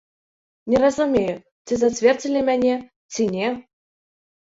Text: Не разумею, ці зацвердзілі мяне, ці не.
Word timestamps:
Не 0.73 0.77
разумею, 0.83 1.35
ці 1.65 1.73
зацвердзілі 1.83 2.45
мяне, 2.51 2.75
ці 3.13 3.33
не. 3.39 3.57